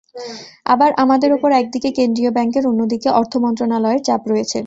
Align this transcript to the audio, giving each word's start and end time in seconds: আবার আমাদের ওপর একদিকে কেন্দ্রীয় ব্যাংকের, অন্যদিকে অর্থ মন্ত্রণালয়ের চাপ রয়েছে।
আবার 0.65 0.89
আমাদের 0.97 1.29
ওপর 1.33 1.49
একদিকে 1.53 1.89
কেন্দ্রীয় 1.97 2.31
ব্যাংকের, 2.33 2.63
অন্যদিকে 2.67 3.09
অর্থ 3.19 3.33
মন্ত্রণালয়ের 3.37 4.01
চাপ 4.07 4.21
রয়েছে। 4.27 4.59